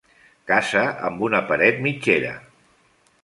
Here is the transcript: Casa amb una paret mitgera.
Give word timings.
Casa 0.51 0.81
amb 1.09 1.21
una 1.27 1.43
paret 1.51 1.79
mitgera. 1.87 2.31